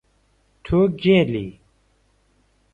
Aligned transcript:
تۆ 0.63 0.79
گێلی! 1.01 1.47